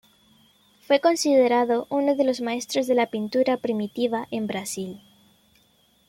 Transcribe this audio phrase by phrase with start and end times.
[0.79, 4.99] Fue considerado uno de los maestros de la pintura primitiva en Brasil.